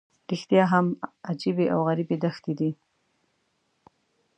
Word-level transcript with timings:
رښتیا 0.31 0.63
هم 0.73 0.85
عجیبې 1.29 1.65
او 1.73 1.79
غریبې 1.87 2.17
دښتې 2.23 2.53
دي. 2.59 2.71